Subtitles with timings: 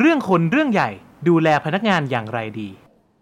[0.00, 0.90] เรื่องคนเรื่องใหญ่
[1.28, 2.68] ดูแลพนักงานอย่างไรดี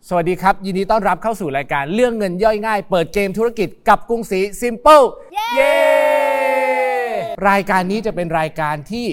[0.09, 5.75] สวัสดีครับ ยินดีต้อนรับเข้าสู่รายการเรื่องเงินย่อยง่าย เปิดเกมธุรกิจกับกรุงศรี Simple เย้
[7.49, 9.07] รายการนี้จะเป็นรายการที่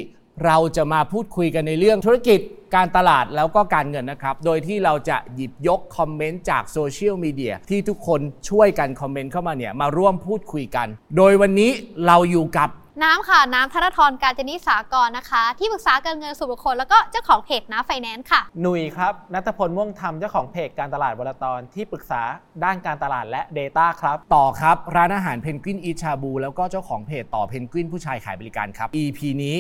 [0.46, 2.40] เราจะมาพูดคุยกันในเรื่องธุรกิจ
[2.76, 8.20] การตลาดแล้วก็การเงินนะครับ โดยที่เราจะหยิบยกคอมเมนต์จากโซเชียลมีเดียที่ทุกคน
[8.50, 10.88] ช่วยกันคอมเมนต์เข้ามาเนี่ยมาร่วมพูดคุยกัน
[11.18, 11.72] โดยวันนี้
[12.08, 12.70] เราอยู่กับ
[13.04, 22.22] น้ำค่ะ น้ำธนทรการจนิสากรนะคะ ที่ปรึกษาการเงินส่วนบุคคลแล้วก็เจ้าของเพจน้ำไฟแนนซ์ค่ะ หนุยครับนัทพลม่วงธรรมเจ้าของเพจการตลาดวลตอนที่ปรึกษา
[22.64, 29.56] ด้านการตลาดและ Data ครับ ต่อครับ ร้านอาหารเพนกวินอีชาบูแล้วก็เจ้าของเพจต่อเพนกวินผู้ชายขายบริการครับ EP นี้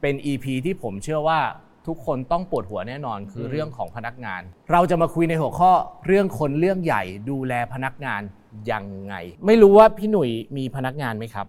[0.00, 1.40] เป็น EP ที่ผมเชื่อว่า
[1.86, 5.70] ทุกคนต้องปวดหัวแน่นอนคืออืมเรื่องของพนักงาน เราจะมาคุยในหัวข้อ
[6.06, 8.22] เรื่องคนเรื่องใหญ่ดูแลพนักงาน
[8.70, 9.14] ยังไง
[9.46, 11.46] ไม่รู้ว่าพี่หนุ่ยมีพนักงานไหมครับ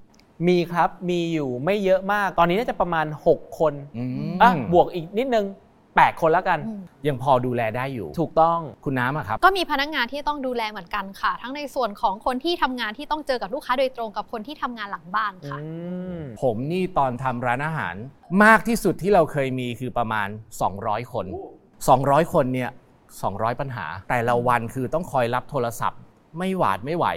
[0.48, 5.46] มีครับมีอยู่ไม่เยอะมาก ตอนนี้น่าจะประมาณ 6 คนอืมอะบวกอีกนิดนึง
[5.82, 6.60] 8 คนแล้วกัน
[7.08, 15.68] ยังพอดูแลได้อยู่ ถูกต้องคุณน้ำอะครับ ก็มีพนักงานที่ต้องดูแลเหมือนกันค่ะ ทั้งในส่วนของคนที่ทำงานที่ต้องเจอกับลูกค้าโดยตรงกับคนที่ทำงานหลังบ้านค่ะอื
[16.18, 17.96] มผมนี่ตอนทำร้านอาหาร
[18.44, 20.28] มากที่สุดที่เราเคยมีคือประมาณ
[20.70, 21.26] 200 คน
[21.80, 22.72] 200 คนเนี่ย
[23.16, 26.00] 200 ปัญหา แต่ละวันคือต้องคอยรับโทรศัพท์
[26.38, 27.08] ไม่หวาดไม่ไหว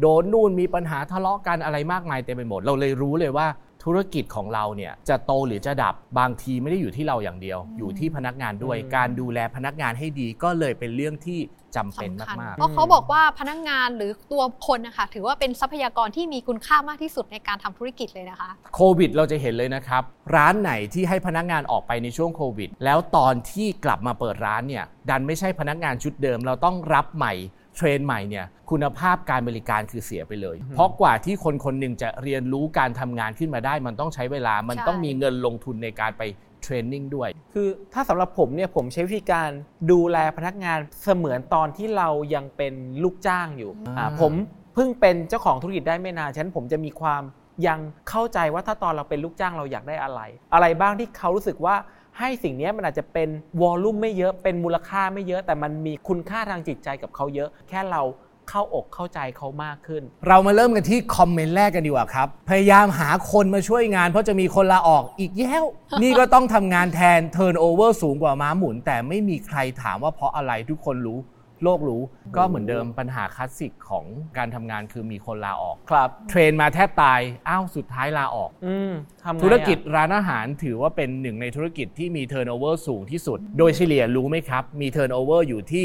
[0.00, 3.48] โดนนู่นมีปัญหาทะเลาะกันอะไรมากมายเต็มไปหมด เราเลยรู้เลยว่า
[3.84, 11.38] ธุรกิจของเราเนี่ยจะโตหรือจะดับบางทีไม่ได้อยู่ที่เราอย่างเดียว อยู่ที่พนักงานด้วยอืมการดูแลพนักงานให้ดีก็เลยเป็นเรื่องที่
[11.76, 20.02] จำเป็นสำคัญมากเพราะเขาบอกว่าพนักงานหรือตัวคนนะคะถือว่าเป็นทรัพยากรที่มีคุณค่ามากที่สุดในการทำธุรกิจเลยนะคะโควิดเราจะเห็นเลยนะครับ
[20.36, 27.32] ร้านไหนที่ให้พนักงานออกไปในช่วงโควิด แล้วตอนที่กลับมาเปิดร้านเนี่ยดันไม่ใช่พนักงานชุดเดิม เราต้องรับใหม่
[27.76, 36.22] เทรนใหม่เนี่ยคุณภาพการบริการคือเสียไปเลย เพราะกว่าที่คนคนหนึ่งจะเรียนรู้การทำงานขึ้นมาได้ มันต้องใช้เวลามันใช่ต้องมีเงินลงทุนในการไป
[36.62, 39.48] เทรนนิ่งด้วย คือถ้าสำหรับผมเนี่ยผมใช้วิธีการ
[39.90, 44.32] ดูแลพนักงานเสมือนตอนที่เรายังเป็นลูกจ้างอยู่อ่าอ่าผม
[44.74, 47.22] เพิ่งเป็นเจ้าของธุรกิจได้ไม่นานฉะนั้นผมจะมีความ
[47.66, 50.20] ยังเข้าใจว่าถ้าตอนเราเป็นลูกจ้างเราอยากได้อะไร
[50.54, 51.76] อะไรบ้างที่เขารู้สึกว่า
[52.18, 53.28] ให้สิ่งเนี้ยมันอาจจะเป็น
[53.60, 58.02] volume ไม่เยอะเป็นมูลค่าไม่เยอะ แต่มันมีคุณค่าทางจิตใจกับเขาเยอะ แค่เรา
[58.50, 65.64] เข้าอกเข้าใจเขามากขึ้น เรามาเริ่มกันที่คอมเมนต์แรกกันดีกว่าครับ พยายามหาคนมาช่วยงานเพราะจะมีคนลาออกอีกแย้ว
[66.02, 71.18] นี่ก็ต้องทำงานแทน turnover สูงกว่าม้าหมุน แต่ไม่มีใครถามว่าเพราะอะไรทุกคนรู้
[71.62, 72.02] โลกรู้
[72.36, 74.04] ก็เหมือนเดิมปัญหาคลาสสิกของ
[74.36, 85.84] การทำงานคือมีคนลาออก ครับ train มาแทบตายอ้าวสุดท้ายลาออก อืมทำไงอะธุรกิจร้านอาหารถือว่าเป็นหนึ่งในธุรกิจที่มี turnover สูงที่สุด โดยเฉลี่ยรู้ไหมครับ มี turnover อยู่ที่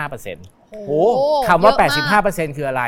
[0.00, 1.00] 85%โอ้โอ้
[1.48, 2.84] คำว่าเยอะมาก85%คืออะไร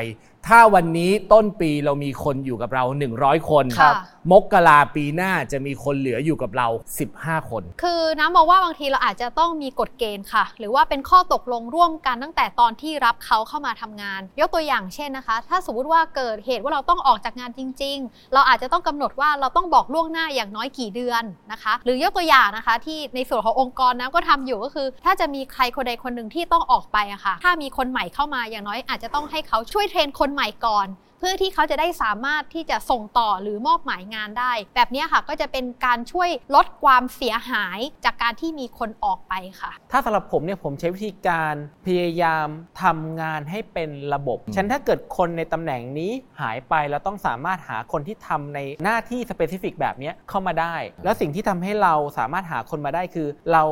[0.49, 2.85] ถ้าวันนี้ต้นปีเรามีคนอยู่กับเรา
[3.17, 3.95] 100 คนครับ
[4.33, 6.69] มกราปีหน้าจะมีคนเหลืออยู่กับเรา
[7.09, 30.89] 15 คน คือน้ำมองว่าบางทีเราอาจจะต้องมีกฎเกณฑ์ค่ะ หรือว่าเป็นข้อตกลงร่วมกันตั้งแต่ตอนที่รับเขาเข้ามาทำงาน ยกตัวอย่างเช่นนะคะ ถ้าสมมติว่าเกิดเหตุว่าเราต้องออกจากงานจริง ๆ เราอาจจะต้องกำหนดว่าเราต้องบอกล่วงหน้าอย่างน้อยกี่เดือนนะคะ หรือยกตัวอย่างนะคะที่ในส่วนขององค์กรน้ำก็ทำอยู่ก็คือ ถ้าจะมีใครคนใดคนหนึ่งที่ต้องออกไปอะค่ะ ถ้ามีคนใหม่เข้ามาอย่างน้อยอาจจะต้องให้เขาช่วยเทรนคนใหม่ก่อน
[31.19, 41.55] เพื่อที่เขาจะได้สามารถที่จะส่งต่อหรือมอบหมายงานได้ แบบนี้ค่ะก็จะเป็นการช่วยลดความเสียหายจากการที่มีคนออกไปค่ะ ถ้าสำหรับผมเนี่ยผมใช้วิธีการ
[41.87, 42.47] พยายาม
[42.83, 53.65] ทำงานให้เป็นระบบฉะนันถ้าเกิดคนในตำแหน่งนี้หายไปแล้วต้องสามารถหาคนที่ทำในหน้าที่ specific แบบนี้เข้ามาได้ แล้วสิ่งที่ทำให้เราสามารถหาคนมาได้คือเรา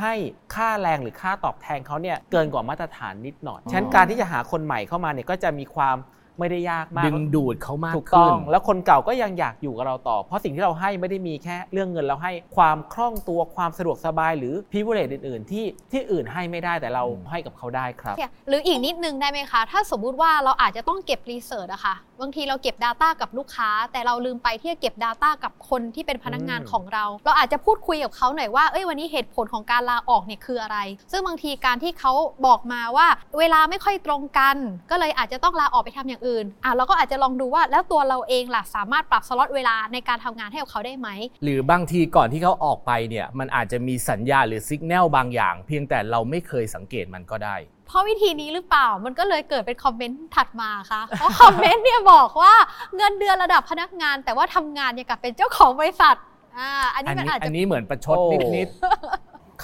[0.00, 0.12] ให้
[0.54, 5.96] ค่าแรงหรือค่าตอบแทนเขาเนี่ยเกินกว่ามาตรฐานนิดหน่อยฉะนั้นการที่จะหาคนใหม่เข้ามาเนี่ยก็จะมีความ
[6.40, 18.16] ไม่ได้ยากมากดึงดูดเขามากขึ้น ถูกต้อนงแล้วคนเก่าก็ยังอยากอยู่กับเราต่อ เพราะสิ่งที่เราให้ไม่ได้มีแค่เรื่องเงินเราให้ความคล่องตัวความสะดวกสบายหรือ privilege อื่น ๆ ที่ที่อื่นให้ไม่ได้แต่เราอืมให้กับเขาได้ครับ
[18.48, 30.78] หรืออีกนิดนึงได้ไหมคะ ถ้าสมมุติว่าเราอาจจะต้องเก็บ research อะค่ะบางทีเราเก็บ Data กับลูกค้า แต่เราลืมไปที่จะเก็บ Data กับคนที่เป็นพนักงานอืมของเรา เราอาจจะพูดคุยกับเขาหน่อยว่าเอ้ยวันนี้เหตุผลของการลาออกเนี่ยคืออะไร
[31.12, 32.12] ซึ่งบางทีการที่เขา
[32.46, 33.08] บอกมาว่า
[33.38, 34.56] เวลาไม่ค่อยตรงกัน
[34.90, 41.08] ก็เลยอาจจะต้องลาออกไปทำอย่างอื่นอะเราก็อาจจะลองดูว่าแล้วตัวเราเองล่ะสามารถปรับสล็อตเวลาในการทำงานให้กับเขาได้ไหม
[41.42, 52.54] หรือบางทีก่อนที่เขาออกไปเนี่ยมันอาจจะมีสัญญาณหรือสัญญาณบางอย่าง เพียงแต่เราไม่เคยสังเกตมันก็ได้ เพราะวิธีนี้หรือเปล่ามันก็เลยเกิดเป็นคอมเมนต์ถัดมาค่ะ เพราะคอมเมนต์เนี่ยบอกว่า
[52.96, 56.16] เงินเดือนระดับพนักงาน แต่ว่าทำงานอย่างกับเป็นเจ้าของบริษัท
[56.58, 58.68] อ่าอันอันี้นมันนี้อาจอัจะนนี้เหมือนประชดโอ้นิด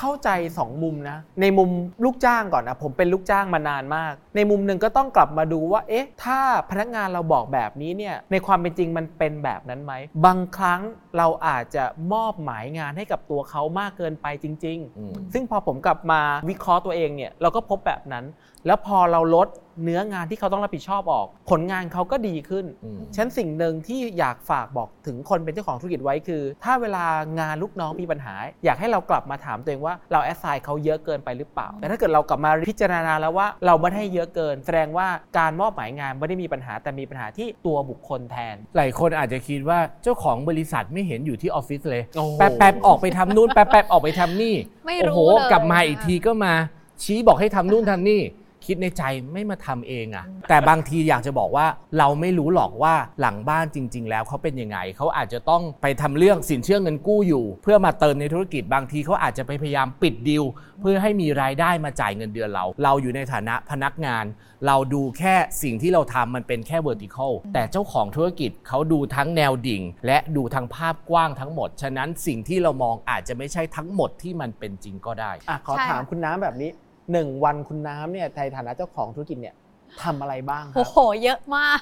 [0.02, 1.70] เข้าใจ 2 มุมนะ ในมุม
[2.04, 6.40] ลูกจ้างก่อนนะผมเป็นลูกจ้างมานานมาก ในมุมหนึ่งก็ต้องกลับมาดูว่า เอ๊ะ ถ้า
[6.70, 9.92] พนักงานเราบอกแบบนี้เนี่ย ในความเป็นจริงมันเป็นแบบนั้นไหม
[10.24, 10.80] บางครั้ง
[11.16, 16.20] เราอาจจะมอบหมายงานให้กับตัวเขามากเกินไปจริงอืมๆซึ่งพอผมกลับมา
[16.50, 18.24] วิเคราะห์ตัวเองเนี่ย เราก็พบแบบนั้น
[18.66, 19.48] แล้วพอเราลด
[19.84, 27.04] เนื้องานที่เขาต้องรับผิดชอบออก ผลงานเขาก็ดีขึ้นอืมฉะนันสิ่งหนึ่งที่อยากฝากบอกถึงคนเป็นเจ้าของธุรกิจไว้คือ ถ้าเวลา
[27.40, 28.34] งานลูกน้องมีปัญหา
[28.64, 35.08] อยากให้เรากลับมาถามตัวเองว่าเราแอสไซน์เขาเยอะเกินไปหรือเปล่า แต่ถ้าเกิดเรากลับมาพิจารณาแล้วว่าเราไม่ได้ให้เยอะเกิน แสดงว่า
[35.38, 44.54] การมอบหมายงานไม่ได้มีปัญหาแต่มีปัญหาที่ตัวบุคคลแทน หลายคนอาจจะคิดว่าเจ้าของบริษัทไม่เห็นอยู่ที่ออฟฟิศเลยโอ้โหแป๊บแป๊บๆออกไปทำนู่นแป๊บแป๊บๆออกไปทำนี่
[44.84, 46.54] ไม่โอ้รู้โหเลยกลับมาอีกทีก็มา
[47.02, 48.20] ชี้บอกให้ทำนู่นทำนี่
[48.66, 51.66] คิดในใจไม่มาทำเองอะแต่บางทีอยากจะบอกว่า
[51.98, 60.44] เราไม่รู้หรอกว่าหลังบ้านจริง ๆ แล้วเขาเป็นยังไงเขาอาจจะต้องไปทำเรื่องสินเชื่อเงินกู้อยู่ เพื่อมาเติมในธุรกิจบางทีเขาอาจจะไปพยายามปิดดิว
[60.80, 64.24] เพื่อให้มีรายได้มาจ่ายเงินเดือนเรา เราอยู่ในฐานะพนักงาน
[64.66, 76.70] เราดูแค่สิ่งที่เราทำมันเป็นแค่ vertical แต่เจ้าของธุรกิจเขาดูทั้งแนวดิ่ง และดูทั้งภาพกว้างทั้งหมด ฉะนั้นสิ่งที่เรามองอาจจะไม่ใช่ทั้งหมดที่มันเป็นจริงก็ได้อะขอถามคุณน้ำแบบนี้
[77.12, 79.56] หนึ่งวันคุณน้ำเนี่ยในฐานะเจ้าของธุรกิจเนี่ย
[80.04, 81.80] ทำอะไรบ้างครับรัโอ้บโห เยอะมาก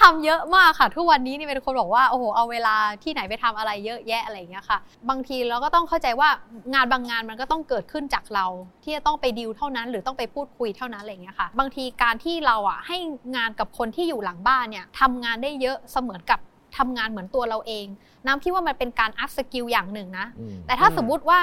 [0.00, 4.78] ทำเยอะมากค่ะ ทุกวันนี้นี่เป็นคนบอกว่า โอ้โห เอาเวลาที่ไหนไปทำอะไรเยอะแยะอะไรอย่างเงี้ยค่ะ
[5.10, 6.28] บางทีเราก็ต้องเข้าใจว่า
[6.74, 8.46] งานบางงานมันก็ต้องเกิดขึ้นจากเรา
[8.82, 12.96] ที่จะต้องไปดีลเท่านั้น หรือต้องไปพูดคุยเท่านั้นอะไรอย่างเงี้ยค่ะ บางทีการที่เราอะให้
[13.36, 16.40] งานกับคนที่อยู่หลังบ้านเนี่ยทำงานได้เยอะเสมือนกับ
[16.78, 17.86] ทำงานเหมือนตัวเราเอง
[18.26, 20.26] น้ำคิดว่ามันเป็นการ upskill อย่างหนึ่งนะ
[20.66, 21.40] แต่ถ้าอืมสมมุติว่า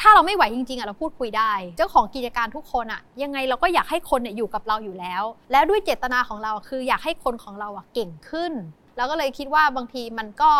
[0.00, 5.22] ถ้าเราไม่ไหวจริงๆอะเราพูดคุยได้ เจ้าของกิจการทุกคนอะยังไงเราก็อยากให้คนเนี่ยอยู่กับเราอยู่แล้ว
[5.52, 8.52] แล้วด้วยเจตนาของเราคืออยากให้คนของเราอะเก่งขึ้น
[8.96, 10.52] แล้วก็เลยคิดว่าบางทีมันก็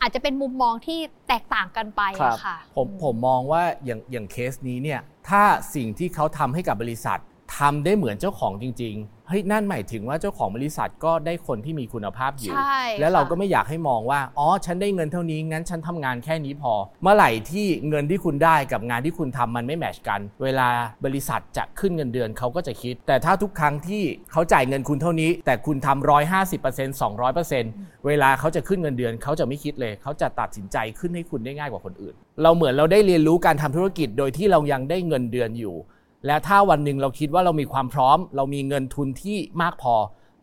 [0.00, 0.98] อาจจะเป็นมุมมองที่
[1.28, 5.42] แตกต่างกันไปครับอะค่ะผมผมมองว่าอย่างอย่างเคสนี้เนี่ยถ้า
[5.74, 7.18] สิ่งที่เขาทำให้กับบริษัท
[7.58, 16.72] ทำได้เหมือนเจ้าของจริง ๆ เฮ้ยนั่นหมายถึงว่าเจ้าของบริษัทก็ได้คนที่มีคุณภาพอยู่ ใช่แล้วเราค่ะ ก็ไม่อยากให้มองว่า อ๋อ ฉันได้เงินเท่านี้ งั้นฉันทำงานแค่นี้พอ
[17.02, 20.68] เมื่อไหร่ที่เงินที่คุณได้กับงานที่คุณทำมันไม่แมทชกัน เวลา
[21.04, 27.72] บริษัทจะขึ้นเงินเดือนเขาก็จะคิด แต่ถ้าทุกครั้งที่เขาจ่ายเงินคุณเท่านี้ แต่คุณทำร้อยห้าสิบเปอร์เซ็นต์สองร้อยเปอร์เซ็นต์
[28.06, 35.76] เวลาเขาจะขึ้นเงินเดือนเขาจะไม่คิดเลย เขาจะตัดสินใจขึ้นให้คุณได้ง่ายกว่าคนอื่น เราเหมือนเราได้เรียนรู้การทำธุรกิจโดยที่เรายังได้เงินเดือนอยู่
[36.26, 39.94] และถ้าวันหนึ่งเราคิดว่าเรามีความพร้อม เรามีเงินทุนที่มากพอ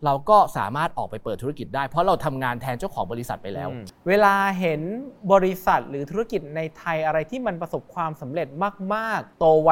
[0.05, 4.81] เราก็สามารถออกไปเปิดธุรกิจได้ เพราะเราทำงานแทนเจ้าของบริษัทไปแล้วอืมเวลาเห็น
[5.33, 8.47] บริษัทหรือธุรกิจในไทยอะไรที่มันประสบความสำเร็จ
[8.95, 9.69] มาก ๆ โตไว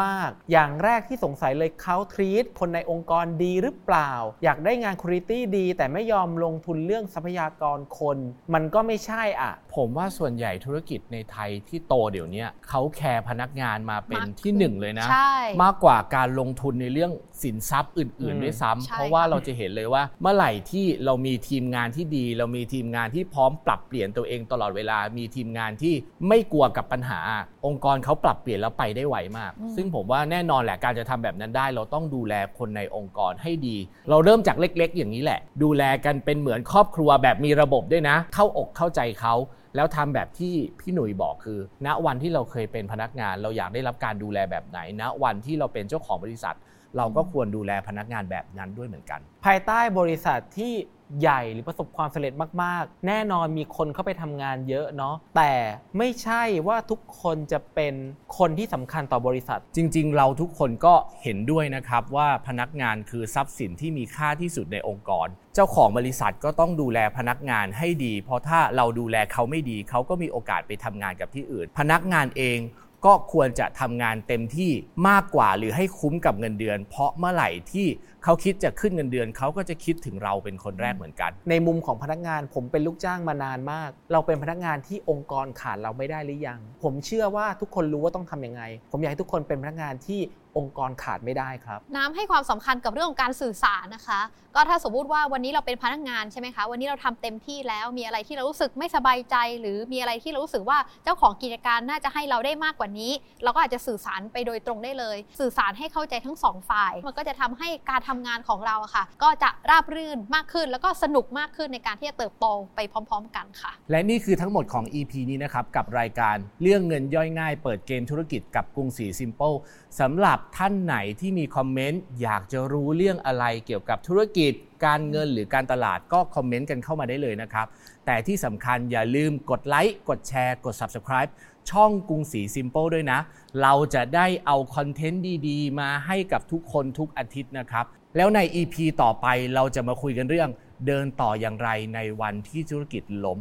[0.00, 4.12] มาก ๆ อย่างแรกที่สงสัยเลยเขาทรีตคนในองค์กรดีหรือเปล่า
[4.44, 8.18] อยากได้งานคุณภาพดี แต่ไม่ยอมลงทุนเรื่องทรัพยากรคน
[8.54, 17.12] มันก็ไม่ใช่อะ ผมว่าส่วนใหญ่ธุรกิจในไทยที่โตเดี๋ยวนี้เขาแคร์พนักงานมาเป็นมากขึ้นที่หนึ่งเลยนะใช่มากกว่าการลงทุนในเรื่อง
[17.42, 25.94] สินทรัพย์อื่นอืมๆด้วยซ้ำใช่เพราะว่าเราจะเห็นเลยว่า เมื่อไหร่ที่เรามีทีมงานที่ดี เรามีทีมงานที่พร้อมปรับเปลี่ยนตัวเองตลอดเวลา มีทีมงานที่
[26.28, 27.20] ไม่กลัวกับปัญหา
[27.66, 33.76] องค์กรเขาปรับเปลี่ยนแล้วไปได้ไวมาก ซึ่งผมว่าแน่นอนแหละการจะทำแบบนั้นได้ เราต้องดูแลคนในองค์กรให้ดี
[34.10, 39.34] เราเริ่มจากเล็ก ๆ อย่างนี้แหละ ดูแลกันเป็นเหมือนครอบครัวแบบมีระบบด้วยนะ เข้าอกเข้าใจเขา
[39.76, 46.56] แล้วทำแบบที่พี่หนุ่ยบอกคือ ณวันที่เราเคยเป็นพนักงาน เราอยากได้รับการดูแลแบบไหนณวันที่เราเป็นเจ้าของบริษัท
[46.96, 50.72] เราก็ควรดูแลพนักงานแบบนั้นด้วยเหมือนกัน ภายใต้บริษัทที่
[51.20, 55.52] ใหญ่หรือประสบความสำเร็จมาก ๆ แน่นอนมีคนเข้าไปทำงานเยอะเนาะแต่
[55.98, 57.94] ไม่ใช่ว่าทุกคนจะเป็น
[58.38, 72.58] คนที่สำคัญต่อบริษัท จริง ๆ เราทุกคนก็เห็นด้วยนะครับว่าพนักงานคือทรัพย์สินที่มีค่าที่สุดในองค์กร เจ้าของบริษัทก็ต้องดูแลพนักงานให้ดี เพราะถ้าเราดูแลเขาไม่ดี เขาก็มีโอกาสไปทำงานกับที่อื่น พนักงานเอง
[73.06, 74.70] ก็ควรจะทำงานเต็มที่
[75.08, 77.86] มากกว่าหรือให้คุ้มกับเงินเดือน เพราะเมื่อไหร่ที่
[78.24, 90.20] เขาคิดจะขึ้นเงินเดือนเขาก็จะคิดถึงเราเป็นคนแรกเหมือนกัน ในมุมของพนักงานผมเป็นลูกจ้างมานานมาก เราเป็นพนักงานที่องค์กรขาดเราไม่ได้หรือยัง ผมเชื่อว่าทุกคนรู้ว่าต้องทำยังไง ผมอยากให้ทุกคนเป็นพนักงานที่
[90.56, 94.20] องค์กรขาดไม่ได้ครับ น้ำให้ความสำคัญกับเรื่องของการสื่อสารนะคะ
[94.56, 119.56] ก็ถ้าสมมุติว่าวันนี้เราเป็นพนักงานใช่ไหมคะวันนี้เราทำเต็มที่แล้วมีอะไรที่เรารู้สึกไม่สบายใจ หรือมีอะไรที่เรารู้สึกว่าเจ้าของกิจการน่าจะให้เราได้มากกว่านี้ เราก็อาจจะสื่อสารไปโดยตรงได้เลย สื่อสารให้เข้าใจทั้งสองฝ่าย มันก็จะทำให้การทำงานของเราอะค่ะ ก็จะราบรื่นมากขึ้น แล้วก็สนุกมากขึ้นในการที่จะเติบโตไปพร้อม ๆ กันค่ะ และนี่คือทั้งหมดของ EP นี้นะครับกับรายการเรื่องเงินย่อยง่าย เปิดเกมธุรกิจกับกรุงศรี Simple
[120.00, 124.52] สำหรับท่านไหนที่มีคอมเมนต์อยากจะรู้เรื่องอะไรเกี่ยวกับธุรกิจ
[124.84, 127.66] การเงินหรือการตลาดก็คอมเมนต์กันเข้ามาได้เลยนะครับ
[128.06, 131.30] แต่ที่สำคัญอย่าลืมกดไลค์กดแชร์ กด Subscribe
[131.70, 133.20] ช่องกรุงศรี Simple ด้วยนะ
[133.62, 137.84] เราจะได้เอาคอนเทนต์ดีๆ มาให้กับทุกคนทุกอาทิตย์นะครับ
[138.16, 140.50] แล้วใน EP ต่อไปเราจะมาคุยกันเรื่อง
[140.86, 143.38] เดินต่ออย่างไรในวันที่ธุรกิจล้ม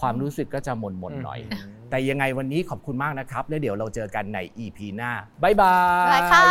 [0.00, 1.40] ความรู้สึกก็จะม่นหม่นหน่อย
[1.90, 5.10] แต่ยังไงวันนี้ขอบคุณมากนะครับ แล้วเดี๋ยวเราเจอกันใน EP หน้า
[5.42, 5.74] บายบา
[6.06, 6.42] ย บ๊ายค่ะ